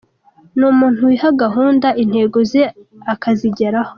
[0.57, 2.63] Ni umuntu wiha gahunda, intego ze
[3.13, 3.89] akazigeraho.